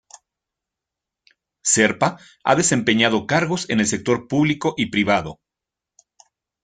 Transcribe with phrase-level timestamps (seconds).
[1.61, 5.39] Serpa ha desempeñado cargos en el sector público y privado.